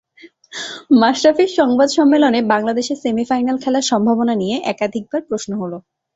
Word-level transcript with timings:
মাশরাফির 1.01 1.51
সংবাদ 1.59 1.89
সম্মেলনে 1.97 2.39
বাংলাদেশের 2.53 2.97
সেমিফাইনাল 2.97 3.57
খেলার 3.63 3.89
সম্ভাবনা 3.91 4.33
নিয়ে 4.35 4.57
একাধিকবার 4.71 5.21
প্রশ্ন 5.29 5.51
হলো। 5.61 5.77